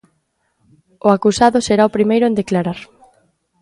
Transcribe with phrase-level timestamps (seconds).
[1.07, 2.79] O acusado será o primeiro en declarar.